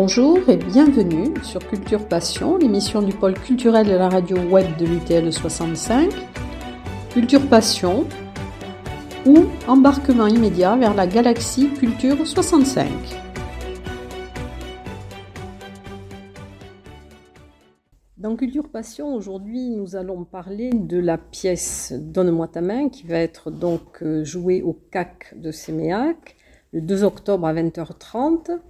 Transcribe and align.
Bonjour 0.00 0.48
et 0.48 0.56
bienvenue 0.56 1.34
sur 1.42 1.58
Culture 1.66 2.06
Passion, 2.06 2.56
l'émission 2.56 3.02
du 3.02 3.12
pôle 3.12 3.34
culturel 3.34 3.84
de 3.84 3.96
la 3.96 4.08
radio 4.08 4.36
web 4.48 4.76
de 4.76 4.86
l'UTL 4.86 5.32
65. 5.32 6.12
Culture 7.10 7.44
Passion 7.48 8.06
ou 9.26 9.46
embarquement 9.66 10.28
immédiat 10.28 10.76
vers 10.76 10.94
la 10.94 11.08
galaxie 11.08 11.70
Culture 11.70 12.24
65. 12.24 12.88
Dans 18.18 18.36
Culture 18.36 18.68
Passion, 18.68 19.12
aujourd'hui, 19.12 19.70
nous 19.70 19.96
allons 19.96 20.22
parler 20.22 20.70
de 20.72 21.00
la 21.00 21.18
pièce 21.18 21.92
Donne-moi 21.92 22.46
ta 22.46 22.60
main 22.60 22.88
qui 22.88 23.04
va 23.04 23.16
être 23.16 23.50
donc 23.50 24.04
euh, 24.04 24.22
jouée 24.22 24.62
au 24.62 24.78
CAC 24.92 25.34
de 25.36 25.50
Séméac 25.50 26.36
le 26.72 26.82
2 26.82 27.02
octobre 27.02 27.48
à 27.48 27.52
20h30 27.52 28.60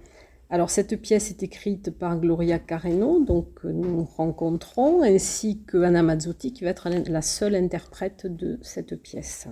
alors 0.51 0.71
cette 0.71 0.99
pièce 0.99 1.29
est 1.29 1.43
écrite 1.43 1.91
par 1.91 2.19
Gloria 2.19 2.57
Carreno, 2.57 3.23
donc 3.23 3.63
nous 3.63 4.03
rencontrons, 4.03 5.03
ainsi 5.03 5.61
que 5.67 5.77
Anna 5.83 6.01
Mazzotti 6.01 6.53
qui 6.53 6.63
va 6.63 6.71
être 6.71 6.89
la 6.89 7.21
seule 7.21 7.53
interprète 7.53 8.25
de 8.25 8.57
cette 8.63 8.99
pièce. 8.99 9.47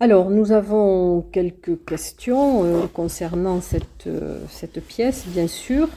Alors 0.00 0.30
nous 0.30 0.50
avons 0.50 1.22
quelques 1.22 1.84
questions 1.84 2.64
euh, 2.64 2.86
concernant 2.88 3.60
cette, 3.60 4.08
euh, 4.08 4.40
cette 4.50 4.80
pièce, 4.84 5.24
bien 5.28 5.46
sûr. 5.46 5.88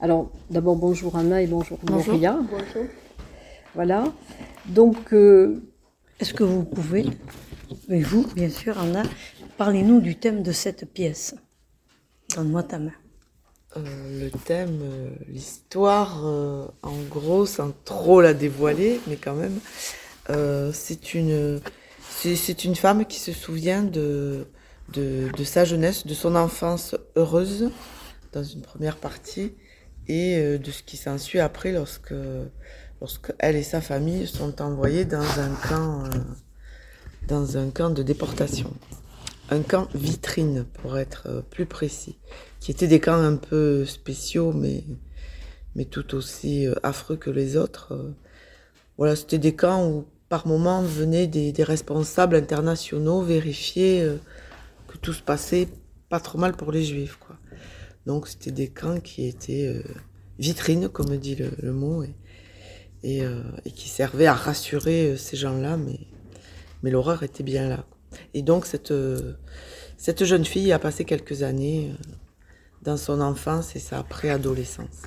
Alors 0.00 0.32
d'abord 0.50 0.74
bonjour 0.74 1.16
Anna 1.16 1.40
et 1.40 1.46
bonjour, 1.46 1.78
Gloria. 1.84 2.40
Bonjour. 2.50 2.90
Voilà. 3.74 4.04
Donc 4.66 5.12
euh, 5.12 5.62
est-ce 6.18 6.34
que 6.34 6.42
vous 6.44 6.64
pouvez, 6.64 7.06
et 7.88 8.02
vous 8.02 8.26
bien 8.34 8.50
sûr 8.50 8.78
Anna, 8.80 9.04
parlez-nous 9.56 10.00
du 10.00 10.16
thème 10.16 10.42
de 10.42 10.50
cette 10.50 10.92
pièce? 10.92 11.36
Donne-moi 12.36 12.62
ta 12.62 12.78
main. 12.78 12.92
Euh, 13.78 14.24
le 14.24 14.30
thème, 14.30 14.80
euh, 14.82 15.10
l'histoire, 15.28 16.20
euh, 16.26 16.66
en 16.82 16.96
gros, 17.10 17.46
sans 17.46 17.72
trop 17.84 18.20
la 18.20 18.34
dévoiler, 18.34 19.00
mais 19.06 19.16
quand 19.16 19.34
même, 19.34 19.58
c'est 20.72 21.14
une, 21.14 21.60
une 22.24 22.76
femme 22.76 23.06
qui 23.06 23.20
se 23.20 23.32
souvient 23.32 23.82
de, 23.82 24.46
de, 24.92 25.44
sa 25.44 25.64
jeunesse, 25.64 26.06
de 26.06 26.14
son 26.14 26.34
enfance 26.36 26.94
heureuse, 27.16 27.70
dans 28.32 28.44
une 28.44 28.60
première 28.60 28.96
partie, 28.96 29.54
et 30.08 30.58
de 30.58 30.70
ce 30.70 30.82
qui 30.82 30.96
s'ensuit 30.96 31.38
après 31.38 31.72
lorsque, 31.72 32.14
lorsque 33.00 33.32
elle 33.38 33.56
et 33.56 33.62
sa 33.62 33.80
famille 33.80 34.26
sont 34.26 34.60
envoyées 34.60 35.04
dans 35.04 35.20
un 35.20 35.54
camp, 35.68 36.04
dans 37.28 37.56
un 37.56 37.70
camp 37.70 37.90
de 37.90 38.02
déportation 38.02 38.74
un 39.50 39.62
camp 39.62 39.88
vitrine, 39.94 40.64
pour 40.64 40.98
être 40.98 41.24
euh, 41.26 41.40
plus 41.42 41.66
précis, 41.66 42.18
qui 42.60 42.70
étaient 42.70 42.88
des 42.88 43.00
camps 43.00 43.20
un 43.20 43.36
peu 43.36 43.84
spéciaux, 43.84 44.52
mais, 44.52 44.82
mais 45.74 45.84
tout 45.84 46.14
aussi 46.14 46.66
euh, 46.66 46.74
affreux 46.82 47.16
que 47.16 47.30
les 47.30 47.56
autres. 47.56 47.92
Euh. 47.92 48.10
Voilà, 48.98 49.14
c'était 49.14 49.38
des 49.38 49.54
camps 49.54 49.88
où 49.88 50.06
par 50.28 50.46
moment 50.46 50.82
venaient 50.82 51.28
des, 51.28 51.52
responsables 51.62 52.34
internationaux 52.34 53.22
vérifier 53.22 54.10
que 54.88 54.96
tout 54.98 55.12
se 55.12 55.22
passait 55.22 55.68
pas 56.08 56.18
trop 56.18 56.38
mal 56.38 56.56
pour 56.56 56.72
les 56.72 56.82
juifs. 56.82 57.16
Quoi. 57.20 57.36
Donc 58.06 58.26
c'était 58.26 58.50
des 58.50 58.68
camps 58.68 58.98
qui 58.98 59.28
étaient 59.28 59.80
vitrines, 60.40 60.88
comme 60.88 61.16
dit 61.18 61.36
le, 61.36 61.72
mot, 61.72 62.02
et, 62.02 62.14
et, 63.04 63.22
et, 63.64 63.70
qui 63.70 63.88
servaient 63.88 64.26
à 64.26 64.34
rassurer 64.34 65.16
ces 65.16 65.36
gens-là, 65.36 65.76
mais, 65.76 66.00
mais 66.82 66.90
l'horreur 66.90 67.22
était 67.22 67.44
bien 67.44 67.68
là. 67.68 67.86
Et 68.34 68.42
donc, 68.42 68.66
cette, 68.66 68.92
cette 69.96 70.24
jeune 70.24 70.44
fille 70.44 70.72
a 70.72 70.78
passé 70.78 71.04
quelques 71.04 71.42
années 71.42 71.90
euh, 71.90 72.12
dans 72.82 72.96
son 72.96 73.20
enfance 73.20 73.74
et 73.76 73.78
sa 73.78 74.02
préadolescence. 74.02 75.02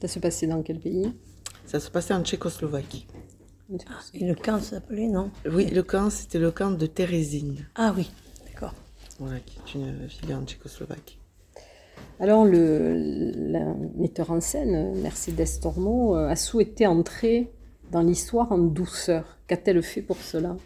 Ça 0.00 0.08
se 0.08 0.18
passait 0.18 0.46
dans 0.46 0.62
quel 0.62 0.78
pays? 0.78 1.12
Ça 1.66 1.80
se 1.80 1.90
passait 1.90 2.14
en 2.14 2.22
Tchécoslovaquie. 2.22 3.06
et 4.14 4.26
le 4.26 4.34
camp 4.34 4.60
s'appelait, 4.60 5.08
non? 5.08 5.30
Oui, 5.50 5.66
le 5.66 5.82
camp, 5.82 6.10
c'était 6.10 6.38
le 6.38 6.52
camp 6.52 6.70
de 6.70 6.86
Thérésine. 6.86 7.66
Ah 7.74 7.92
oui, 7.96 8.10
d'accord. 8.46 8.74
Voilà, 9.18 9.40
qui 9.40 9.58
est 9.58 9.74
une 9.74 10.08
fille 10.08 10.34
en 10.34 10.44
Tchécoslovaquie. 10.44 11.18
Alors, 12.20 12.44
le, 12.44 13.74
metteur 13.96 14.30
en 14.30 14.40
scène, 14.40 15.00
Mercedes 15.02 15.60
Tormo, 15.60 16.16
euh, 16.16 16.28
a 16.28 16.36
souhaité 16.36 16.86
entrer 16.86 17.50
dans 17.90 18.02
l'histoire 18.02 18.52
en 18.52 18.58
douceur. 18.58 19.38
Qu'a-t-elle 19.48 19.82
fait 19.82 20.02
pour 20.02 20.18
cela? 20.18 20.56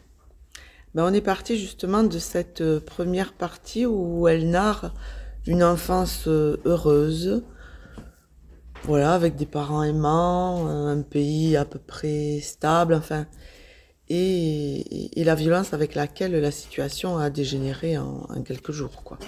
Ben, 0.95 1.05
on 1.05 1.13
est 1.13 1.21
parti 1.21 1.57
justement 1.57 2.03
de 2.03 2.19
cette 2.19 2.63
euh, 2.63 2.81
première 2.81 3.33
partie 3.33 3.87
où 3.87 4.27
elle 4.27 4.51
narre 4.51 4.93
une 5.47 5.63
enfance 5.63 6.27
euh, 6.27 6.57
heureuse, 6.65 7.45
voilà, 8.85 9.15
avec 9.15 9.37
des 9.37 9.47
parents 9.47 9.85
aimants, 9.85 10.67
un 10.67 11.03
pays 11.03 11.57
à 11.57 11.65
peu 11.65 11.79
près 11.79 12.41
stable, 12.41 12.95
enfin, 12.95 13.27
et, 14.09 15.13
la 15.17 15.35
violence 15.37 15.73
avec 15.75 15.95
laquelle 15.95 16.33
la 16.33 16.51
situation 16.51 17.19
a 17.19 17.31
dégénéré 17.31 17.97
en, 17.97 18.27
quelques 18.45 18.73
jours, 18.73 19.05
quoi. 19.05 19.19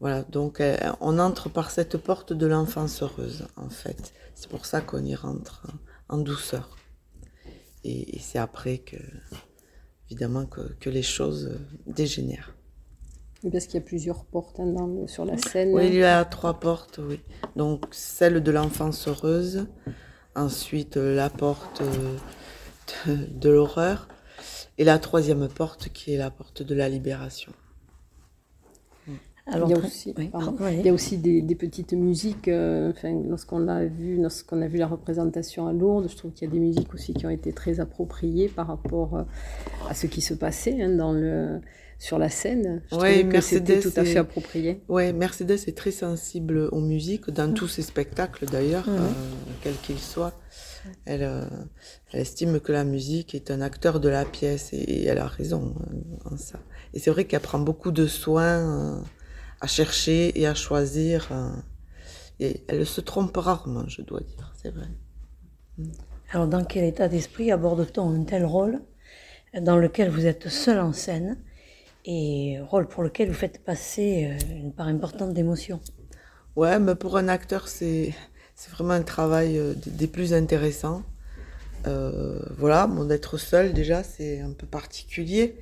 Voilà, 0.00 0.22
donc 0.22 0.60
euh, 0.60 0.76
on 1.00 1.18
entre 1.18 1.50
par 1.50 1.70
cette 1.70 1.98
porte 1.98 2.32
de 2.32 2.46
l'enfance 2.46 3.02
heureuse, 3.02 3.46
en 3.56 3.68
fait. 3.68 4.14
C'est 4.34 4.48
pour 4.48 4.64
ça 4.64 4.80
qu'on 4.80 5.04
y 5.04 5.14
rentre 5.14 5.66
en 6.08 6.18
douceur. 6.18 6.76
et 7.84 8.18
c'est 8.20 8.38
après 8.38 8.78
que 8.78 8.96
évidemment 10.12 10.44
que, 10.44 10.90
les 10.90 11.02
choses 11.02 11.50
euh, 11.52 11.58
dégénèrent. 11.86 12.54
parce 13.50 13.64
qu'il 13.64 13.74
y 13.74 13.82
a 13.82 13.86
plusieurs 13.86 14.24
portes 14.24 14.60
hein, 14.60 15.06
sur 15.06 15.24
la 15.24 15.38
scène. 15.38 15.72
Oui, 15.72 15.88
il 15.88 15.94
y 15.94 16.04
a 16.04 16.24
trois 16.26 16.60
portes, 16.60 17.00
oui. 17.02 17.20
Donc 17.56 17.86
celle 17.90 18.42
de 18.42 18.50
l'enfance 18.50 19.08
heureuse, 19.08 19.66
ensuite 20.34 20.98
euh, 20.98 21.16
la 21.16 21.30
porte 21.30 21.80
euh, 23.06 23.16
de 23.30 23.48
l'horreur, 23.48 24.08
et 24.76 24.84
la 24.84 24.98
troisième 24.98 25.48
porte 25.48 25.88
qui 25.88 26.12
est 26.12 26.18
la 26.18 26.30
porte 26.30 26.62
de 26.62 26.74
la 26.74 26.88
libération 26.90 27.52
il, 29.50 29.70
y 29.70 29.74
a 29.74 29.78
aussi, 29.78 30.14
il 30.16 30.82
y 30.84 30.88
a 30.88 30.92
aussi 30.92 31.18
des, 31.18 31.54
petites 31.56 31.92
musiques. 31.94 32.46
Euh, 32.46 32.92
lorsqu'on 33.28 33.66
a 33.66 33.84
vu, 33.84 34.20
lorsqu'on 34.20 34.62
a 34.62 34.68
vu 34.68 34.78
la 34.78 34.86
représentation 34.86 35.66
à 35.66 35.72
Lourdes, 35.72 36.08
je 36.08 36.16
trouve 36.16 36.32
qu'il 36.32 36.46
y 36.46 36.50
a 36.50 36.52
des 36.54 36.60
musiques 36.60 36.94
aussi 36.94 37.12
qui 37.12 37.26
ont 37.26 37.30
été 37.30 37.52
très 37.52 37.80
appropriées 37.80 38.48
par 38.48 38.68
rapport 38.68 39.16
euh, 39.16 39.22
à 39.88 39.94
ce 39.94 40.06
qui 40.06 40.20
se 40.20 40.34
passait 40.34 40.80
hein, 40.80 40.90
dans 40.90 41.12
le, 41.12 41.60
sur 41.98 42.20
la 42.20 42.28
scène. 42.28 42.82
Je 42.92 42.96
oui, 42.96 43.28
que 43.28 43.40
c'était 43.40 43.80
tout 43.80 43.92
à 43.96 44.04
fait 44.04 44.18
approprié. 44.18 44.80
Oui, 44.88 45.12
Mercedes 45.12 45.58
est 45.66 45.76
très 45.76 45.90
sensible 45.90 46.68
aux 46.70 46.80
musiques, 46.80 47.28
dans 47.30 47.48
mm. 47.48 47.54
tous 47.54 47.68
ses 47.68 47.82
spectacles 47.82 48.46
d'ailleurs, 48.46 48.88
mm. 48.88 48.94
euh, 48.94 49.08
quels 49.62 49.76
qu'ils 49.82 49.98
soient. 49.98 50.34
Elle, 51.04 51.22
elle, 52.12 52.20
estime 52.20 52.60
que 52.60 52.72
la 52.72 52.84
musique 52.84 53.34
est 53.34 53.50
un 53.50 53.60
acteur 53.60 53.98
de 53.98 54.08
la 54.08 54.24
pièce 54.24 54.72
et, 54.72 55.04
elle 55.04 55.18
a 55.18 55.26
raison 55.26 55.74
en 56.24 56.36
ça. 56.36 56.60
Et 56.94 57.00
c'est 57.00 57.10
vrai 57.10 57.24
qu'elle 57.24 57.40
prend 57.40 57.60
beaucoup 57.60 57.90
de 57.90 58.06
soins 58.06 59.02
à 59.62 59.68
chercher 59.68 60.38
et 60.38 60.46
à 60.46 60.54
choisir. 60.54 61.28
Euh, 61.30 61.50
et 62.40 62.60
elle 62.68 62.84
se 62.84 63.00
trompe 63.00 63.36
rarement, 63.36 63.88
je 63.88 64.02
dois 64.02 64.20
dire, 64.20 64.52
c'est 64.60 64.70
vrai. 64.70 64.88
Mm. 65.78 65.84
Alors, 66.32 66.48
dans 66.48 66.64
quel 66.64 66.84
état 66.84 67.08
d'esprit 67.08 67.52
aborde-t-on 67.52 68.10
un 68.10 68.24
tel 68.24 68.44
rôle 68.44 68.80
dans 69.60 69.76
lequel 69.76 70.10
vous 70.10 70.26
êtes 70.26 70.48
seul 70.48 70.80
en 70.80 70.92
scène 70.92 71.38
et 72.04 72.58
rôle 72.68 72.88
pour 72.88 73.02
lequel 73.02 73.28
vous 73.28 73.34
faites 73.34 73.62
passer 73.62 74.26
euh, 74.26 74.54
une 74.56 74.72
part 74.72 74.88
importante 74.88 75.32
d'émotion? 75.32 75.80
Ouais, 76.56 76.78
mais 76.80 76.96
pour 76.96 77.16
un 77.16 77.28
acteur, 77.28 77.68
c'est 77.68 78.12
vraiment 78.70 78.94
un 78.94 79.02
travail 79.02 79.58
euh, 79.58 79.74
des 79.86 80.08
plus 80.08 80.34
intéressants. 80.34 81.04
voilà, 82.58 82.88
mon 82.88 83.04
d'être 83.04 83.38
seul 83.38 83.72
déjà, 83.74 84.02
c'est 84.02 84.40
un 84.40 84.52
peu 84.52 84.66
particulier. 84.66 85.56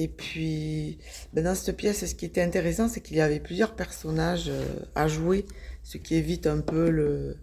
Et 0.00 0.06
puis, 0.06 0.96
ben 1.32 1.42
dans 1.42 1.56
cette 1.56 1.76
pièce, 1.76 2.06
ce 2.06 2.14
qui 2.14 2.24
était 2.24 2.40
intéressant, 2.40 2.86
c'est 2.88 3.00
qu'il 3.00 3.16
y 3.16 3.20
avait 3.20 3.40
plusieurs 3.40 3.74
personnages 3.74 4.48
euh, 4.48 4.64
à 4.94 5.08
jouer, 5.08 5.44
ce 5.82 5.98
qui 5.98 6.14
évite 6.14 6.46
un 6.46 6.60
peu 6.60 6.88
le, 6.88 7.36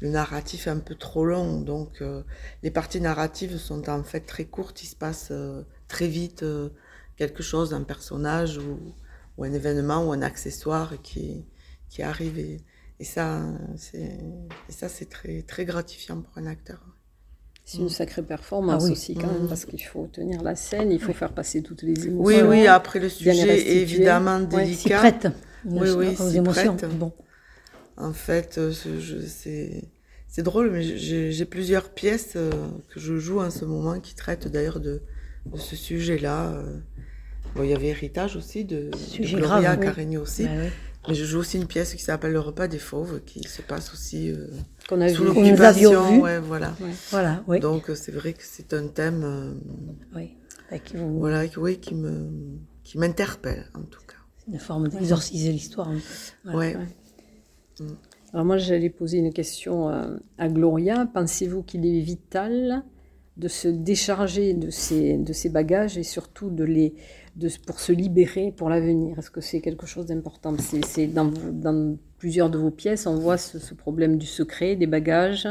narratif 0.00 0.66
un 0.66 0.80
peu 0.80 0.96
trop 0.96 1.24
long. 1.24 1.60
Donc, 1.60 2.02
euh, 2.02 2.24
les 2.64 2.72
parties 2.72 3.00
narratives 3.00 3.56
sont 3.56 3.88
en 3.88 4.02
fait 4.02 4.22
très 4.22 4.46
courtes, 4.46 4.82
il 4.82 4.88
se 4.88 4.96
passe 4.96 5.28
euh, 5.30 5.62
très 5.86 6.08
vite 6.08 6.44
quelque 7.16 7.44
chose, 7.44 7.72
un 7.72 7.84
personnage 7.84 8.58
ou, 8.58 8.94
un 9.44 9.52
événement 9.52 10.04
ou 10.04 10.10
un 10.10 10.22
accessoire 10.22 10.94
qui, 11.04 11.46
qui 11.88 12.02
arrive. 12.02 12.36
Et, 12.36 12.62
et 12.98 13.04
ça, 13.04 13.44
c'est 14.68 15.08
très 15.46 15.64
gratifiant 15.64 16.20
pour 16.20 16.36
un 16.36 16.46
acteur. 16.46 16.91
C'est 17.64 17.78
une 17.78 17.88
sacrée 17.88 18.22
performance 18.22 18.84
ah 18.88 18.92
aussi 18.92 19.14
quand 19.14 19.28
même, 19.28 19.44
mmh. 19.44 19.48
parce 19.48 19.64
qu'il 19.64 19.82
faut 19.82 20.08
tenir 20.12 20.42
la 20.42 20.56
scène, 20.56 20.90
il 20.90 21.00
faut 21.00 21.12
faire 21.12 21.32
passer 21.32 21.62
toutes 21.62 21.82
les 21.82 22.08
émotions. 22.08 22.24
Oui, 22.24 22.42
oui, 22.42 22.66
après 22.66 22.98
le 22.98 23.08
sujet 23.08 23.48
est 23.48 23.76
évidemment 23.76 24.40
délicat. 24.40 25.00
Ouais, 25.00 25.12
prête. 25.12 25.28
Oui, 25.64 25.88
oui, 25.96 26.16
aux 26.18 26.28
émotions. 26.28 26.76
Bon. 26.98 27.12
En 27.96 28.12
fait, 28.12 28.58
euh, 28.58 28.72
c'est 30.28 30.42
drôle, 30.42 30.70
mais 30.70 30.82
j'ai 30.82 31.44
plusieurs 31.44 31.90
pièces 31.90 32.32
euh, 32.36 32.50
que 32.92 32.98
je 32.98 33.18
joue 33.18 33.40
en 33.40 33.50
ce 33.50 33.64
moment 33.64 34.00
qui 34.00 34.14
traitent 34.14 34.48
d'ailleurs 34.48 34.80
de, 34.80 35.02
de, 35.46 35.58
ce 35.58 35.76
sujet-là. 35.76 36.52
Euh. 36.52 36.78
Bon, 37.54 37.62
il 37.62 37.70
y 37.70 37.74
avait 37.74 37.88
Héritage 37.88 38.34
aussi, 38.34 38.64
de, 38.64 38.90
Sujet 38.96 39.36
Gloria 39.36 39.76
grave, 39.76 40.20
aussi. 40.20 40.44
Bah 40.44 40.50
Mais 41.08 41.14
je 41.14 41.24
joue 41.24 41.38
aussi 41.40 41.56
une 41.56 41.66
pièce 41.66 41.94
qui 41.94 42.02
s'appelle 42.02 42.32
Le 42.32 42.38
repas 42.40 42.68
des 42.68 42.78
fauves, 42.78 43.22
qui 43.26 43.42
se 43.42 43.60
passe 43.62 43.92
aussi 43.92 44.30
euh, 44.30 44.46
Qu'on 44.88 45.00
a 45.00 45.08
sous 45.08 45.24
l'occupation. 45.24 46.20
Ouais, 46.20 46.38
voilà. 46.38 46.76
Ouais. 46.80 46.90
Voilà, 47.10 47.42
oui. 47.48 47.58
Donc 47.60 47.90
euh, 47.90 47.94
c'est 47.96 48.12
vrai 48.12 48.32
que 48.34 48.42
c'est 48.44 48.72
un 48.72 48.86
thème, 48.86 49.22
euh, 49.24 49.52
oui. 50.14 50.36
Qui 50.84 50.96
vous- 50.96 51.18
voilà, 51.18 51.46
qui- 51.48 51.58
oui, 51.58 51.78
qui 51.78 51.94
me, 51.94 52.30
qui 52.84 52.96
m'interpelle 52.98 53.66
en 53.74 53.82
tout 53.82 54.00
cas. 54.06 54.14
Une 54.48 54.58
forme 54.58 54.88
d'exorciser 54.88 55.52
l'histoire 55.52 55.88
un 55.88 55.94
peu. 55.94 56.00
Voilà. 56.44 56.58
Ouais. 56.58 56.76
Ouais. 57.80 57.86
Alors 58.32 58.46
moi, 58.46 58.56
j'allais 58.56 58.88
poser 58.88 59.18
une 59.18 59.32
question 59.32 59.90
euh, 59.90 60.16
à 60.38 60.48
Gloria. 60.48 61.06
Pensez-vous 61.12 61.62
qu'il 61.62 61.84
est 61.84 62.00
vital 62.00 62.82
de 63.36 63.48
se 63.48 63.68
décharger 63.68 64.52
de 64.54 64.70
ses, 64.70 65.16
de 65.16 65.32
ses 65.32 65.48
bagages 65.48 65.96
et 65.96 66.02
surtout 66.02 66.50
de 66.50 66.64
les, 66.64 66.94
de, 67.36 67.48
pour 67.66 67.80
se 67.80 67.92
libérer 67.92 68.52
pour 68.52 68.68
l'avenir 68.68 69.18
Est-ce 69.18 69.30
que 69.30 69.40
c'est 69.40 69.60
quelque 69.60 69.86
chose 69.86 70.06
d'important? 70.06 70.54
C'est 70.58 71.06
dans, 71.06 71.30
dans 71.52 71.96
plusieurs 72.18 72.50
de 72.50 72.58
vos 72.58 72.70
pièces, 72.70 73.06
on 73.06 73.16
voit 73.16 73.38
ce, 73.38 73.58
ce 73.58 73.74
problème 73.74 74.18
du 74.18 74.26
secret, 74.26 74.76
des 74.76 74.86
bagages. 74.86 75.48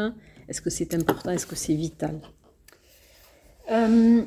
Est-ce 0.47 0.61
que 0.61 0.69
c'est 0.69 0.93
important? 0.93 1.31
Est-ce 1.31 1.47
que 1.47 1.55
c'est 1.55 1.73
vital? 1.73 2.19
Euh, 3.71 4.23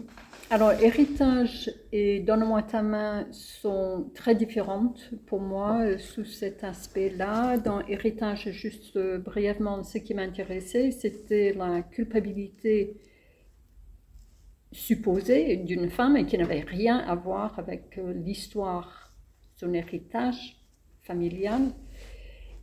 alors, 0.51 0.73
héritage 0.73 1.71
et 1.93 2.21
donne-moi 2.21 2.63
ta 2.63 2.83
main 2.83 3.27
sont 3.33 4.07
très 4.15 4.35
différentes 4.35 5.11
pour 5.27 5.41
moi 5.41 5.81
euh, 5.81 5.99
sous 5.99 6.25
cet 6.25 6.65
aspect-là. 6.65 7.57
Dans 7.59 7.81
héritage, 7.87 8.51
juste 8.51 8.97
euh, 8.97 9.19
brièvement, 9.19 9.83
ce 9.83 9.99
qui 9.99 10.15
m'intéressait, 10.15 10.91
c'était 10.91 11.55
la 11.57 11.83
culpabilité 11.83 12.97
supposée 14.75 15.57
d'une 15.57 15.89
femme 15.89 16.17
et 16.17 16.27
qui 16.27 16.37
n'avait 16.37 16.61
rien 16.61 16.99
à 16.99 17.15
voir 17.15 17.59
avec 17.59 17.97
euh, 17.97 18.13
l'histoire, 18.13 19.15
son 19.57 19.73
héritage 19.73 20.57
familial. 21.03 21.63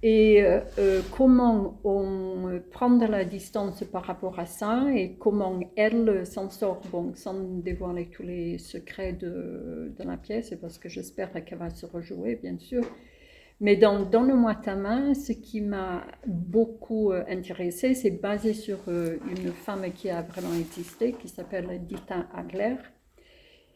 Et 0.04 0.42
euh, 0.42 0.60
euh, 0.80 1.02
comment 1.16 1.80
on 1.84 2.60
prend 2.72 2.90
de 2.90 3.06
la 3.06 3.24
distance 3.24 3.84
par 3.84 4.04
rapport 4.04 4.40
à 4.40 4.46
ça 4.46 4.88
et 4.94 5.16
comment 5.19 5.60
elle 5.75 6.25
s'en 6.25 6.50
sort, 6.50 6.81
bon, 6.92 7.13
sans 7.16 7.36
dévoiler 7.60 8.08
tous 8.08 8.24
les 8.24 8.58
secrets 8.58 9.13
de, 9.13 9.94
de 9.98 10.04
la 10.04 10.18
pièce, 10.18 10.54
parce 10.60 10.80
que 10.80 10.90
j'espère 10.90 11.31
qu'elle 11.46 11.60
va 11.60 11.69
se 11.69 11.86
rejouer, 11.86 12.36
bien 12.36 12.58
sûr. 12.58 12.84
Mais 13.62 13.75
dans 13.75 14.04
Donne-moi 14.04 14.56
ta 14.56 14.75
main, 14.75 15.13
ce 15.13 15.34
qui 15.34 15.62
m'a 15.62 16.04
beaucoup 16.25 17.12
euh, 17.12 17.24
intéressé, 17.30 17.94
c'est 17.94 18.10
basé 18.10 18.54
sur 18.54 18.80
euh, 18.88 19.18
une 19.30 19.52
femme 19.52 19.84
qui 19.94 20.10
a 20.10 20.24
vraiment 20.24 20.56
existé, 20.56 21.13
qui 21.13 21.30
s'appelle 21.30 21.86
Dita 21.86 22.25
Adler, 22.34 22.78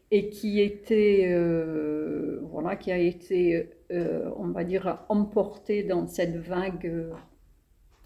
et 0.09 0.29
qui 0.29 0.59
était, 0.59 1.27
euh, 1.29 2.39
voilà, 2.51 2.75
qui 2.75 2.91
a 2.91 2.97
été, 2.97 3.69
on 3.91 4.47
va 4.47 4.63
dire, 4.63 5.05
emportée 5.09 5.83
dans 5.83 6.07
cette 6.07 6.37
vague, 6.37 6.91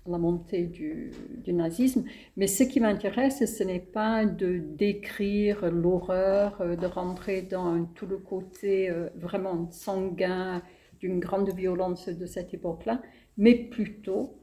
la 0.05 0.17
montée 0.17 0.63
du, 0.63 1.11
nazisme. 1.47 2.03
Mais 2.35 2.47
ce 2.47 2.63
qui 2.63 2.81
m'intéresse, 2.81 3.45
ce 3.45 3.63
n'est 3.63 3.79
pas 3.79 4.25
de 4.25 4.59
décrire 4.59 5.71
l'horreur, 5.71 6.61
de 6.77 6.85
rentrer 6.85 7.41
dans 7.41 7.85
tout 7.85 8.05
le 8.05 8.17
côté 8.17 8.91
vraiment 9.15 9.71
sanguin 9.71 10.61
d'une 10.99 11.19
grande 11.19 11.53
violence 11.53 12.09
de 12.09 12.25
cette 12.25 12.53
époque-là, 12.53 13.01
mais 13.37 13.55
plutôt 13.55 14.39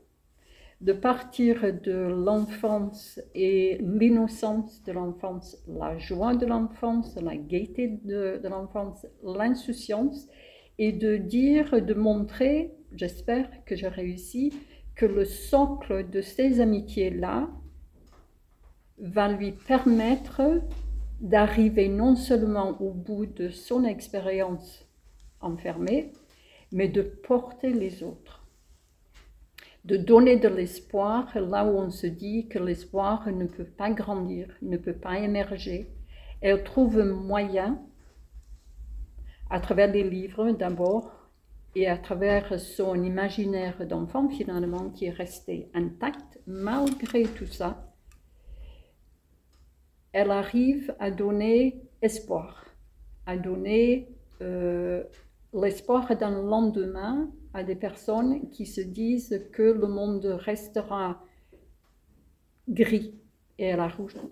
de 0.81 0.93
partir 0.93 1.73
de 1.83 1.93
l'enfance 1.93 3.21
et 3.35 3.79
l'innocence 3.81 4.83
de 4.83 4.93
l'enfance, 4.93 5.57
la 5.67 5.97
joie 5.97 6.35
de 6.35 6.45
l'enfance, 6.45 7.17
la 7.17 7.37
gaieté 7.37 7.99
de, 8.05 8.41
l'enfance, 8.45 9.07
l'insouciance, 9.25 10.29
et 10.79 10.93
de 10.93 11.17
dire, 11.17 11.83
de 11.83 11.95
montrer, 11.95 12.75
j'espère 12.95 13.49
que 13.65 13.75
j'ai 13.75 13.89
réussi, 13.89 14.53
que 14.95 15.07
le 15.07 15.25
socle 15.25 16.11
de 16.11 16.21
ces 16.21 16.61
amitiés-là 16.61 17.49
va 18.99 19.33
lui 19.33 19.53
permettre 19.53 20.43
d'arriver 21.21 21.89
non 21.89 22.17
seulement 22.17 22.81
au 22.83 22.91
bout 22.91 23.25
de 23.25 23.49
son 23.49 23.85
expérience 23.85 24.87
enfermée, 25.41 26.13
mais 26.73 26.89
de 26.89 27.03
porter 27.03 27.73
les 27.73 28.03
autres 28.03 28.47
de 29.87 29.97
donner 29.97 30.37
de 30.37 30.49
l'espoir 30.49 31.39
là 31.39 31.65
où 31.65 31.79
on 31.79 31.91
se 31.91 32.09
dit 32.09 32.49
que 32.49 32.59
l'espoir 32.59 33.31
ne 33.31 33.47
peut 33.47 33.65
pas 33.65 33.91
grandir, 33.91 34.49
ne 34.61 34.77
peut 34.77 34.97
pas 34.97 35.21
émerger. 35.21 35.89
Elle 36.41 36.65
trouve 36.65 36.99
un 36.99 37.15
moyen, 37.15 37.81
à 39.49 39.61
travers 39.61 39.93
les 39.93 40.03
livres 40.03 40.51
d'abord, 40.51 41.13
et 41.77 41.87
à 41.87 41.97
travers 41.97 42.59
son 42.59 43.01
imaginaire 43.05 43.87
d'enfant 43.87 44.29
finalement 44.29 44.91
qui 44.91 45.05
est 45.05 45.11
resté 45.11 45.71
intact 45.73 46.41
malgré 46.47 47.25
tout 47.25 47.47
ça, 47.47 47.93
elle 50.13 50.33
arrive 50.33 50.97
à 50.99 51.11
donner 51.13 51.83
espoir, 52.03 52.65
à 53.27 53.37
donner 53.37 54.09
euh, 54.41 55.05
l'espoir 55.53 56.17
d'un 56.17 56.43
lendemain 56.43 57.31
à 57.55 57.63
des 57.63 57.77
personnes 57.77 58.51
qui 58.51 58.67
se 58.67 58.81
disent 58.81 59.43
que 59.53 59.63
le 59.63 59.87
monde 59.87 60.25
restera 60.25 61.23
gris. 62.69 63.15
Et 63.59 63.65
elle, 63.65 63.83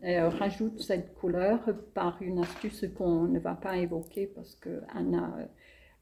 elle 0.03 0.27
rajoute 0.27 0.81
cette 0.83 1.15
couleur 1.15 1.61
par 1.95 2.21
une 2.21 2.41
astuce 2.41 2.85
qu'on 2.95 3.23
ne 3.23 3.39
va 3.39 3.55
pas 3.55 3.79
évoquer 3.79 4.27
parce 4.27 4.55
que 4.57 4.83
Anna 4.95 5.35
euh, 5.39 5.45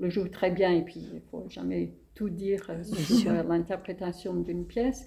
le 0.01 0.11
joue 0.11 0.29
très 0.29 0.51
bien 0.51 0.73
et 0.73 0.83
puis 0.83 1.01
il 1.09 1.15
ne 1.15 1.21
faut 1.31 1.49
jamais 1.49 1.93
tout 2.15 2.31
dire 2.31 2.67
euh, 2.71 2.83
sur 2.83 3.31
euh, 3.31 3.45
l'interprétation 3.45 4.35
d'une 4.35 4.67
pièce. 4.67 5.07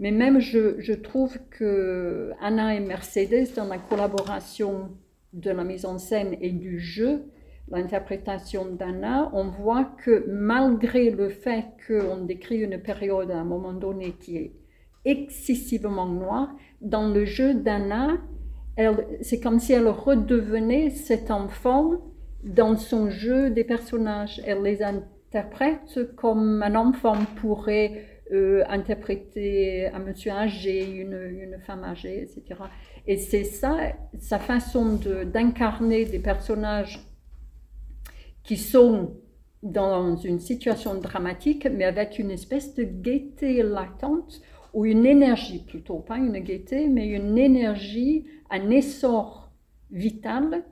Mais 0.00 0.10
même 0.10 0.40
je, 0.40 0.80
je 0.80 0.92
trouve 0.92 1.38
que 1.50 2.32
Anna 2.40 2.74
et 2.74 2.80
Mercedes, 2.80 3.54
dans 3.54 3.66
la 3.66 3.78
collaboration 3.78 4.90
de 5.32 5.50
la 5.50 5.62
mise 5.62 5.84
en 5.84 5.98
scène 5.98 6.36
et 6.40 6.50
du 6.50 6.80
jeu, 6.80 7.22
l'interprétation 7.68 8.66
d'Anna, 8.66 9.30
on 9.32 9.48
voit 9.48 9.84
que 10.04 10.24
malgré 10.28 11.10
le 11.10 11.28
fait 11.28 11.64
qu'on 11.86 12.24
décrit 12.24 12.58
une 12.58 12.78
période 12.78 13.30
à 13.30 13.38
un 13.38 13.44
moment 13.44 13.72
donné 13.72 14.12
qui 14.12 14.36
est 14.36 14.52
excessivement 15.04 16.06
noire, 16.06 16.54
dans 16.80 17.08
le 17.08 17.24
jeu 17.24 17.54
d'Anna, 17.54 18.18
c'est 19.20 19.40
comme 19.40 19.60
si 19.60 19.72
elle 19.72 19.88
redevenait 19.88 20.90
cet 20.90 21.30
enfant 21.30 21.92
dans 22.42 22.76
son 22.76 23.08
jeu 23.08 23.50
des 23.50 23.64
personnages. 23.64 24.42
Elle 24.44 24.62
les 24.62 24.82
interprète 24.82 26.14
comme 26.16 26.62
un 26.62 26.74
enfant 26.74 27.16
pourrait 27.36 28.04
euh, 28.32 28.64
interpréter 28.68 29.86
un 29.88 29.98
monsieur 29.98 30.32
âgé, 30.32 30.84
une, 30.84 31.12
une 31.12 31.58
femme 31.60 31.84
âgée, 31.84 32.22
etc. 32.22 32.60
Et 33.06 33.16
c'est 33.16 33.44
ça, 33.44 33.76
sa 34.18 34.38
façon 34.38 34.98
d'incarner 35.26 36.04
des 36.06 36.18
personnages 36.18 37.06
qui 38.44 38.56
sont 38.56 39.16
dans 39.62 40.16
une 40.16 40.38
situation 40.38 40.94
dramatique, 41.00 41.66
mais 41.66 41.84
avec 41.84 42.18
une 42.18 42.30
espèce 42.30 42.74
de 42.74 42.84
gaieté 42.84 43.62
latente, 43.62 44.42
ou 44.74 44.84
une 44.84 45.06
énergie 45.06 45.60
plutôt, 45.64 45.98
pas 46.00 46.18
une 46.18 46.38
gaieté, 46.40 46.88
mais 46.88 47.06
une 47.06 47.38
énergie, 47.38 48.26
un 48.50 48.70
essor 48.70 49.52
vital 49.90 50.64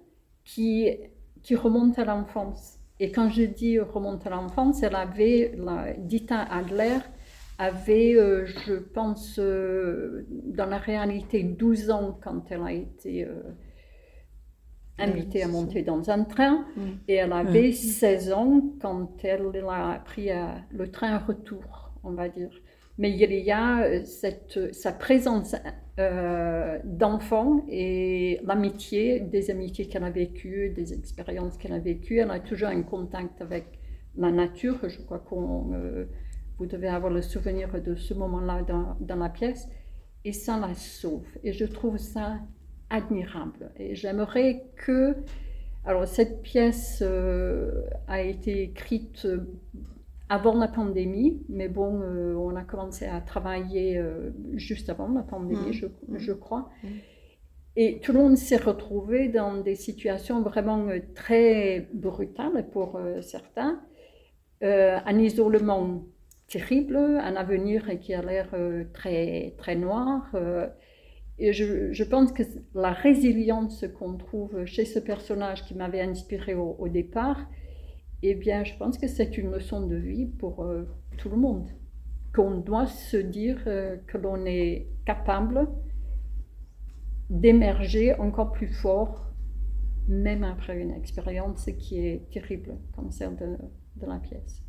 qui, 0.45 0.89
qui 1.43 1.55
remonte 1.55 1.99
à 1.99 2.05
l'enfance. 2.05 2.79
Et 2.99 3.11
quand 3.11 3.31
je 3.31 3.43
dis 3.43 3.79
remonte 3.79 4.27
à 4.27 4.31
l'enfance, 4.31 4.83
elle 4.83 4.97
avait, 4.97 5.55
la, 5.57 5.93
Dita 5.95 6.41
Adler 6.41 6.99
avait, 7.59 8.15
euh, 8.15 8.45
je 8.45 8.75
pense, 8.75 9.39
euh, 9.39 10.27
dans 10.29 10.67
la 10.67 10.79
réalité 10.79 11.43
12 11.45 11.91
ans 11.91 12.19
quand 12.23 12.51
elle 12.51 12.63
a 12.63 12.73
été 12.73 13.25
euh, 13.25 13.35
invitée 15.03 15.43
à 15.43 15.49
monter 15.49 15.83
dans 15.83 16.11
un 16.11 16.25
train. 16.25 16.65
Et 17.09 17.15
elle 17.15 17.33
avait 17.33 17.73
16 17.73 18.33
ans 18.33 18.63
quand 18.81 19.25
elle 19.25 19.47
a 19.69 20.03
pris 20.05 20.31
euh, 20.31 20.47
le 20.71 20.91
train 20.91 21.19
retour, 21.19 21.93
on 22.03 22.13
va 22.13 22.29
dire. 22.29 22.51
Mais 22.99 23.11
il 23.11 23.33
y 23.33 23.51
a 23.51 23.83
euh, 23.83 24.05
cette, 24.05 24.75
sa 24.75 24.93
présence 24.93 25.57
euh, 25.99 26.79
d'enfant 26.85 27.65
et 27.69 28.41
l'amitié, 28.45 29.21
des 29.21 29.51
amitiés 29.51 29.89
qu'elle 29.89 30.05
a 30.05 30.11
vécues, 30.11 30.71
des 30.71 30.93
expériences 30.93 31.57
qu'elle 31.57 31.73
a 31.73 31.79
vécues. 31.79 32.19
Elle 32.19 32.31
a 32.31 32.41
toujours 32.41 32.69
un 32.69 32.83
contact 32.83 33.41
avec 33.41 33.79
la 34.17 34.31
nature. 34.31 34.79
Je 34.89 35.01
crois 35.01 35.19
qu'on, 35.19 35.73
euh, 35.75 36.05
vous 36.59 36.67
devez 36.67 36.89
avoir 36.89 37.13
le 37.13 37.23
souvenir 37.23 37.69
de 37.83 37.95
ce 37.95 38.15
moment-là 38.15 38.63
dans, 38.63 38.97
dans 39.01 39.17
la 39.17 39.31
pièce. 39.31 39.69
Et 40.25 40.33
ça 40.33 40.59
la 40.59 40.75
sauve. 40.75 41.27
Et 41.43 41.53
je 41.53 41.65
trouve 41.65 41.97
ça 41.97 42.41
admirable. 42.93 43.73
Et 43.79 43.97
j'aimerais 43.97 44.67
que... 44.77 45.17
Alors, 45.85 46.07
cette 46.07 46.43
pièce 46.43 47.03
euh, 47.05 47.83
a 48.07 48.23
été 48.23 48.63
écrite 48.63 49.25
euh, 49.25 49.41
avant 50.29 50.57
la 50.57 50.69
pandémie, 50.69 51.43
mais 51.49 51.69
bon, 51.69 52.01
euh, 52.03 52.35
on 52.37 52.55
a 52.55 52.63
commencé 52.63 53.05
à 53.07 53.21
travailler 53.21 53.99
euh, 53.99 54.31
juste 54.55 54.91
avant 54.91 55.09
la 55.09 55.23
pandémie, 55.23 55.73
je, 55.73 55.87
Mhm. 55.87 56.19
je 56.19 56.33
crois. 56.33 56.71
Mhm. 56.85 56.91
Et 57.75 58.01
tout 58.01 58.13
le 58.13 58.21
monde 58.21 58.37
s'est 58.37 58.59
retrouvé 58.59 59.29
dans 59.29 59.57
des 59.57 59.75
situations 59.75 60.43
vraiment 60.43 60.87
très 61.17 61.89
brutales 61.95 62.69
pour 62.71 63.01
certains. 63.23 63.81
un 64.61 65.19
isolement 65.19 66.05
terrible, 66.49 66.97
un 66.97 67.35
avenir 67.35 67.99
qui 67.99 68.13
a 68.15 68.23
l'air 68.23 68.49
très, 68.93 69.55
très 69.57 69.75
noir. 69.75 70.31
Et 71.39 71.53
je, 71.53 72.05
pense 72.05 72.33
que 72.33 72.43
la 72.75 72.93
résilience 72.93 73.85
qu'on 73.99 74.17
trouve 74.17 74.65
chez 74.65 74.85
ce 74.85 74.99
personnage 74.99 75.65
qui 75.65 75.75
m'avait 75.75 76.01
inspiré 76.01 76.55
au, 76.55 76.77
au 76.79 76.89
départ, 76.89 77.49
eh 78.23 78.35
bien, 78.35 78.65
je 78.65 78.75
pense 78.77 78.99
que 78.99 79.09
c'est 79.09 79.37
une 79.37 79.51
leçon 79.51 79.87
de 79.87 79.97
vie 79.97 80.27
pour 80.27 80.63
euh, 80.63 80.85
tout 81.19 81.29
le 81.29 81.37
monde. 81.37 81.69
Qu'on 82.35 82.59
doit 82.59 82.87
se 82.87 83.17
dire 83.17 83.59
euh, 83.67 83.97
que 84.07 84.19
l'on 84.19 84.45
est 84.47 84.87
capable 85.05 85.69
d'émerger 87.29 88.15
encore 88.15 88.53
plus 88.53 88.69
fort, 88.69 89.33
même 90.07 90.45
après 90.45 90.79
une 90.79 90.93
expérience 90.93 91.69
qui 91.79 91.99
est 91.99 92.31
terrible, 92.31 92.77
comme 92.95 93.11
celle 93.11 93.37
de, 93.37 93.57
de 93.97 94.07
la 94.07 94.19
pièce. 94.19 94.63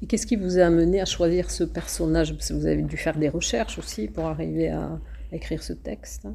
Et 0.00 0.06
qu'est-ce 0.06 0.26
qui 0.26 0.36
vous 0.36 0.58
a 0.58 0.66
amené 0.66 1.00
à 1.00 1.04
choisir 1.04 1.50
ce 1.50 1.64
personnage? 1.64 2.34
Parce 2.34 2.48
que 2.48 2.54
vous 2.54 2.66
avez 2.66 2.82
dû 2.82 2.96
faire 2.96 3.16
des 3.18 3.28
recherches 3.28 3.78
aussi 3.78 4.08
pour 4.08 4.26
arriver 4.26 4.68
à 4.68 5.00
écrire 5.32 5.62
ce 5.62 5.72
texte. 5.72 6.28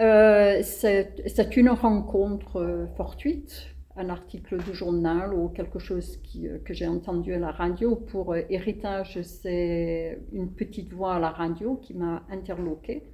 Euh, 0.00 0.62
c'est 0.62 1.56
une 1.56 1.68
rencontre 1.68 2.56
euh, 2.56 2.86
fortuite, 2.96 3.68
un 3.96 4.08
article 4.08 4.62
du 4.62 4.74
journal 4.74 5.34
ou 5.34 5.48
quelque 5.48 5.78
chose 5.78 6.18
euh, 6.36 6.58
que 6.64 6.72
j'ai 6.72 6.86
entendu 6.86 7.34
à 7.34 7.38
la 7.38 7.50
radio. 7.50 7.94
Pour 7.94 8.34
Héritage, 8.34 9.20
c'est 9.22 10.18
une 10.32 10.50
petite 10.50 10.92
voix 10.92 11.14
à 11.14 11.18
la 11.20 11.30
radio 11.30 11.76
qui 11.76 11.94
m'a 11.94 12.22
interloquée. 12.30 13.04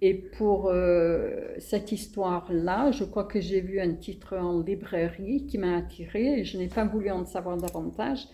Et 0.00 0.12
pour 0.12 0.70
cette 1.58 1.90
histoire-là, 1.92 2.90
je 2.90 3.04
crois 3.04 3.24
que 3.24 3.40
j'ai 3.40 3.62
vu 3.62 3.80
un 3.80 3.94
titre 3.94 4.36
en 4.36 4.60
librairie 4.60 5.46
qui 5.46 5.56
m'a 5.56 5.76
attirée 5.76 6.40
et 6.40 6.44
je 6.44 6.58
n'ai 6.58 6.66
pas 6.66 6.84
voulu 6.84 7.10
en 7.10 7.24
savoir 7.24 7.56
davantage. 7.56 8.26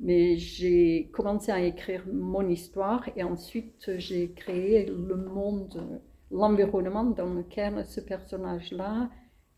Mais 0.00 0.36
j'ai 0.38 1.10
commencé 1.12 1.52
à 1.52 1.60
écrire 1.62 2.04
mon 2.12 2.48
histoire 2.48 3.08
et 3.16 3.22
ensuite 3.22 3.90
j'ai 3.98 4.32
créé 4.32 4.86
le 4.86 5.16
monde, 5.16 6.00
l'environnement 6.30 7.04
dans 7.04 7.32
lequel 7.34 7.84
ce 7.86 8.00
personnage-là 8.00 9.10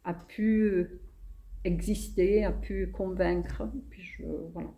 a 0.05 0.15
pu 0.15 0.89
exister, 1.65 2.45
a 2.45 2.53
pu 2.53 2.91
convaincre. 2.93 3.65
Puis 3.91 4.03
je, 4.03 4.25
voilà. 4.53 4.71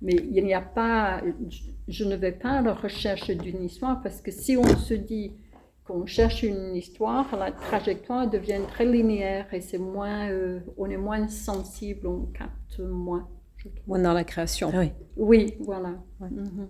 Mais 0.00 0.14
il 0.14 0.44
n'y 0.44 0.54
a 0.54 0.60
pas, 0.60 1.22
je- 1.88 2.04
ne 2.04 2.16
vais 2.16 2.32
pas 2.32 2.58
à 2.58 2.62
la 2.62 2.74
recherche 2.74 3.30
d'une 3.30 3.64
histoire 3.64 4.02
parce 4.02 4.20
que 4.20 4.30
si 4.30 4.56
on 4.56 4.76
se 4.76 4.94
dit 4.94 5.32
qu'on 5.84 6.06
cherche 6.06 6.42
une 6.42 6.74
histoire, 6.76 7.34
la 7.36 7.52
trajectoire 7.52 8.28
devient 8.28 8.60
très 8.68 8.84
linéaire 8.86 9.52
et 9.52 9.60
c'est 9.60 9.78
moins, 9.78 10.28
euh, 10.30 10.60
on 10.76 10.90
est 10.90 10.96
moins 10.96 11.28
sensible, 11.28 12.06
on 12.06 12.26
capte 12.26 12.78
moins. 12.80 13.28
Moi, 13.86 13.98
dans 13.98 14.12
la 14.12 14.24
création. 14.24 14.70
Ah 14.72 14.80
oui. 14.80 14.92
Oui, 15.16 15.56
voilà. 15.60 15.94
Ouais. 16.20 16.28
Mhm. 16.30 16.68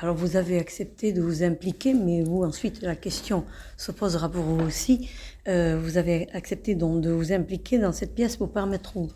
Alors 0.00 0.16
vous 0.16 0.36
avez 0.36 0.58
accepté 0.58 1.12
de 1.12 1.20
vous 1.20 1.42
impliquer, 1.42 1.92
mais 1.92 2.22
vous 2.22 2.42
ensuite 2.42 2.80
la 2.80 2.96
question 2.96 3.44
se 3.76 3.92
posera 3.92 4.30
pour 4.30 4.42
vous 4.42 4.60
aussi. 4.64 5.10
Euh, 5.48 5.78
vous 5.78 5.98
avez 5.98 6.30
accepté 6.32 6.74
donc 6.74 7.02
de 7.02 7.10
vous 7.10 7.30
impliquer 7.30 7.78
dans 7.78 7.92
cette 7.92 8.14
pièce 8.14 8.36
pour 8.36 8.52
permettre 8.52 8.96
aux 8.96 9.10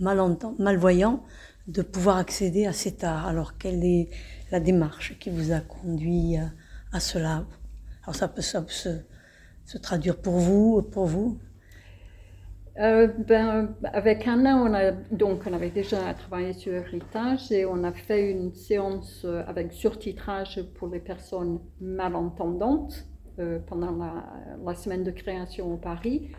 malvoyants 0.00 1.22
de 1.68 1.82
pouvoir 1.82 2.16
accéder 2.16 2.64
à 2.66 2.72
cet 2.72 3.04
art. 3.04 3.26
Alors 3.26 3.58
quelle 3.58 3.84
est 3.84 4.08
la 4.50 4.58
démarche 4.58 5.18
qui 5.20 5.28
vous 5.28 5.52
a 5.52 5.60
conduit 5.60 6.38
à, 6.38 6.50
à 6.92 6.98
cela? 6.98 7.46
Alors 8.04 8.16
ça 8.16 8.26
peut, 8.26 8.42
ça 8.42 8.62
peut 8.62 8.72
se, 8.72 8.88
se 9.66 9.78
traduire 9.78 10.16
pour 10.16 10.38
vous, 10.38 10.82
pour 10.82 11.06
vous? 11.06 11.38
Euh, 12.78 13.06
ben, 13.06 13.74
avec 13.84 14.26
Anna, 14.26 14.56
on 14.56 15.14
donc, 15.14 15.42
on 15.46 15.52
avait 15.52 15.70
déjà 15.70 16.14
travaillé 16.14 16.54
sur 16.54 16.72
Héritage 16.72 17.52
et 17.52 17.66
on 17.66 17.84
a 17.84 17.92
fait 17.92 18.30
une 18.30 18.54
séance 18.54 19.22
euh, 19.26 19.42
avec 19.46 19.72
surtitrage 19.72 20.62
pour 20.74 20.88
les 20.88 21.00
personnes 21.00 21.60
malentendantes 21.82 23.06
euh, 23.38 23.58
pendant 23.66 23.90
la, 24.64 24.74
semaine 24.74 25.04
de 25.04 25.10
création 25.10 25.74
au 25.74 25.76
Paris. 25.76 26.30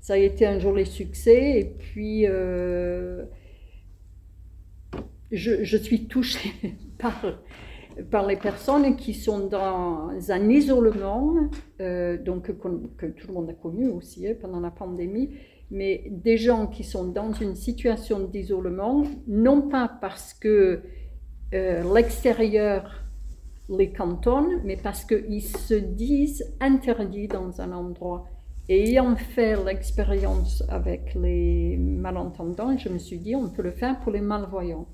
Ça 0.00 0.12
a 0.12 0.16
été 0.16 0.46
un 0.46 0.60
joli 0.60 0.86
succès 0.86 1.58
et 1.58 1.64
puis 1.64 2.24
je, 5.32 5.76
suis 5.76 6.06
touchée 6.06 6.52
par, 8.12 8.26
les 8.28 8.36
personnes 8.36 8.94
qui 8.94 9.12
sont 9.12 9.48
dans 9.48 10.10
un 10.30 10.48
isolement, 10.48 11.34
donc 12.24 12.44
que, 12.46 13.06
tout 13.06 13.26
le 13.26 13.34
monde 13.34 13.50
a 13.50 13.54
connu 13.54 13.88
aussi 13.88 14.26
hein, 14.26 14.34
pendant 14.40 14.60
la 14.60 14.70
pandémie, 14.70 15.30
mais 15.70 16.04
des 16.10 16.36
gens 16.36 16.66
qui 16.66 16.84
sont 16.84 17.08
dans 17.08 17.32
une 17.32 17.54
situation 17.54 18.26
d'isolement, 18.26 19.04
non 19.26 19.68
pas 19.68 19.88
parce 20.00 20.34
que 20.34 20.82
euh, 21.54 21.94
l'extérieur 21.94 23.04
les 23.68 23.92
cantonne, 23.92 24.60
mais 24.64 24.76
parce 24.76 25.04
qu'ils 25.04 25.42
se 25.42 25.74
disent 25.74 26.44
interdits 26.60 27.28
dans 27.28 27.60
un 27.60 27.72
endroit. 27.72 28.26
Et 28.68 28.90
ayant 28.90 29.16
fait 29.16 29.56
l'expérience 29.64 30.62
avec 30.68 31.14
les 31.14 31.76
malentendants, 31.76 32.76
je 32.76 32.88
me 32.88 32.98
suis 32.98 33.18
dit, 33.18 33.34
on 33.34 33.48
peut 33.48 33.62
le 33.62 33.72
faire 33.72 33.98
pour 34.00 34.12
les 34.12 34.20
malvoyants. 34.20 34.86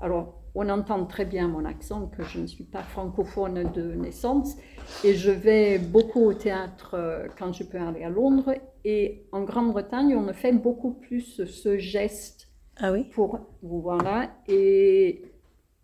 Alors, 0.00 0.40
on 0.54 0.68
entend 0.68 1.04
très 1.04 1.24
bien 1.24 1.48
mon 1.48 1.64
accent, 1.64 2.06
que 2.06 2.24
je 2.24 2.40
ne 2.40 2.46
suis 2.46 2.64
pas 2.64 2.82
francophone 2.82 3.70
de 3.72 3.92
naissance, 3.92 4.56
et 5.04 5.14
je 5.14 5.30
vais 5.30 5.78
beaucoup 5.78 6.24
au 6.24 6.34
théâtre 6.34 6.94
euh, 6.94 7.28
quand 7.38 7.52
je 7.52 7.64
peux 7.64 7.78
aller 7.78 8.02
à 8.02 8.10
Londres. 8.10 8.54
Et 8.84 9.26
en 9.32 9.42
Grande-Bretagne, 9.44 10.16
on 10.16 10.32
fait 10.32 10.52
beaucoup 10.52 10.92
plus 10.92 11.44
ce 11.44 11.78
geste 11.78 12.48
Ah 12.78 12.92
oui? 12.92 13.04
pour 13.12 13.40
voilà 13.62 14.30
et 14.48 15.22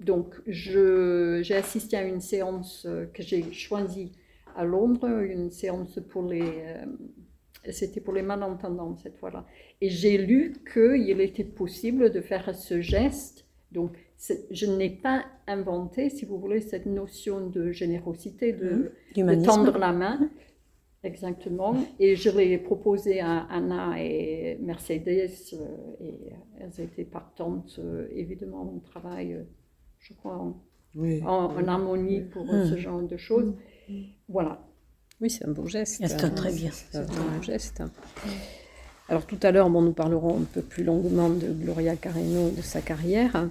donc 0.00 0.35
j'ai 0.46 1.54
assisté 1.54 1.96
à 1.96 2.02
une 2.02 2.20
séance 2.20 2.87
euh, 2.87 3.06
que 3.12 3.23
j'ai 3.23 3.52
choisie 3.52 4.12
à 4.56 4.64
Londres 4.64 5.08
une 5.23 5.50
séance 5.50 5.99
pour 6.11 6.23
les 6.23 6.42
euh, 6.42 6.85
c'était 7.73 8.00
pour 8.00 8.12
les 8.12 8.23
malentendants 8.23 8.94
cette 8.96 9.16
fois-là 9.16 9.46
et 9.80 9.88
j'ai 9.88 10.18
lu 10.18 10.54
qu'il 10.73 11.20
était 11.20 11.44
possible 11.44 12.12
de 12.12 12.20
faire 12.20 12.54
ce 12.54 12.80
geste 12.80 13.46
donc 13.73 13.92
je 14.50 14.66
n'ai 14.66 14.90
pas 14.90 15.25
inventé 15.46 16.11
si 16.11 16.25
vous 16.25 16.38
voulez 16.38 16.61
cette 16.61 16.87
notion 16.87 17.49
de 17.49 17.70
générosité 17.73 18.52
de, 18.52 18.58
de 18.68 18.92
L'humanisme. 19.16 19.46
tendre 19.46 19.78
la 19.78 19.92
main. 19.92 20.30
Exactement. 21.02 21.76
Et 22.00 22.16
je 22.16 22.30
l'ai 22.30 22.58
proposé 22.58 23.20
à 23.20 23.40
Anna 23.50 23.94
et 24.02 24.58
Mercedes 24.61 25.30
euh, 25.52 25.66
et 26.00 26.32
elles 26.58 26.80
étaient 26.85 27.04
partantes. 27.04 27.76
euh, 27.78 28.08
Évidemment, 28.12 28.73
on 28.75 28.80
travaille, 28.80 29.35
euh, 29.35 29.42
je 30.00 30.14
crois, 30.14 30.37
en, 30.37 30.56
Oui. 30.96 31.23
en- 31.23 31.54
en 31.54 31.68
harmonie 31.68 32.23
pour 32.23 32.52
euh, 32.52 32.64
Mm. 32.64 32.70
ce 32.70 32.76
genre 32.76 33.02
de 33.02 33.16
choses. 33.16 33.54
Voilà. 34.28 34.66
Oui, 35.20 35.30
c'est 35.30 35.44
un 35.46 35.52
beau 35.52 35.66
geste. 35.66 36.02
C'est 36.04 36.25
un 36.25 36.26
hein. 36.26 36.30
très 36.30 36.52
bien. 36.52 36.70
C'est 36.73 36.96
un 36.99 37.02
beau 37.04 37.42
geste. 37.42 37.82
Alors 39.08 39.25
tout 39.26 39.38
à 39.42 39.52
l'heure, 39.52 39.70
bon, 39.70 39.82
nous 39.82 39.92
parlerons 39.92 40.38
un 40.40 40.44
peu 40.44 40.62
plus 40.62 40.82
longuement 40.82 41.28
de 41.30 41.46
Gloria 41.52 41.94
Carreno 41.94 42.49
et 42.49 42.56
de 42.56 42.62
sa 42.62 42.80
carrière. 42.80 43.49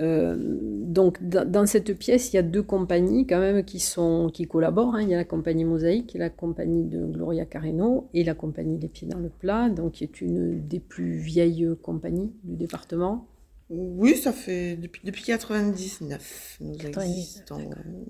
Euh, 0.00 0.36
donc 0.38 1.22
dans, 1.22 1.66
cette 1.66 1.96
pièce, 1.96 2.32
il 2.32 2.36
y 2.36 2.38
a 2.38 2.42
deux 2.42 2.62
compagnies 2.62 3.26
quand 3.26 3.38
même 3.38 3.64
qui, 3.64 3.78
sont, 3.78 4.30
qui 4.32 4.46
collaborent. 4.46 4.94
hein. 4.94 5.02
Il 5.02 5.08
y 5.08 5.14
a 5.14 5.18
la 5.18 5.24
compagnie 5.24 5.64
Mosaïque 5.64 6.14
la 6.18 6.30
compagnie 6.30 6.84
de 6.84 7.04
Gloria 7.04 7.44
Carreno 7.44 8.08
et 8.14 8.24
la 8.24 8.34
compagnie 8.34 8.78
Les 8.78 8.88
Pieds 8.88 9.06
dans 9.08 9.18
le 9.18 9.28
Plat, 9.28 9.68
donc 9.70 9.92
qui 9.92 10.04
est 10.04 10.20
une 10.20 10.66
des 10.66 10.80
plus 10.80 11.12
vieilles 11.16 11.68
compagnies 11.82 12.32
du 12.44 12.56
département. 12.56 13.28
Oui, 13.74 14.16
ça 14.16 14.32
fait 14.32 14.76
depuis, 14.76 15.00
depuis 15.04 15.22
99. 15.22 16.58
Nous 16.60 16.72
99, 16.76 17.04
existons. 17.06 17.58